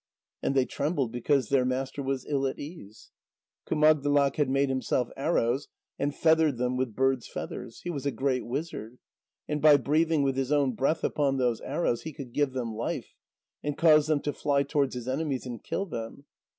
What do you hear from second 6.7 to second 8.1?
with birds' feathers. He was